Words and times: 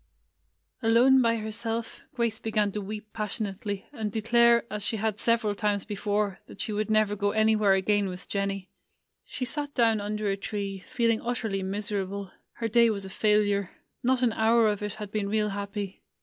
Alone 0.81 1.21
by 1.21 1.35
herself, 1.35 2.05
Grace 2.15 2.39
began 2.39 2.71
to 2.71 2.81
weep 2.81 3.13
pas 3.13 3.37
sionately, 3.37 3.83
and 3.93 4.11
declare, 4.11 4.65
as 4.73 4.81
she 4.83 4.97
had 4.97 5.19
several 5.19 5.53
times 5.53 5.85
before, 5.85 6.39
that 6.47 6.59
she 6.59 6.73
never 6.89 7.11
would 7.13 7.19
go 7.19 7.31
any 7.33 7.55
where 7.55 7.73
again 7.73 8.09
with 8.09 8.27
Jennie. 8.27 8.71
She 9.25 9.45
sat 9.45 9.75
down 9.75 10.01
under 10.01 10.27
a 10.27 10.35
tree, 10.37 10.83
feeling 10.87 11.21
utterly 11.21 11.61
miserable. 11.61 12.31
Her 12.53 12.67
day 12.67 12.89
was 12.89 13.05
a 13.05 13.11
failure. 13.11 13.69
Not 14.01 14.23
an 14.23 14.33
hour 14.33 14.67
of 14.69 14.81
it 14.81 14.95
had 14.95 15.11
been 15.11 15.29
real 15.29 15.49
happy. 15.49 16.01